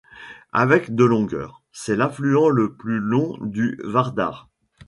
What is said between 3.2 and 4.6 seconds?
du Vardar.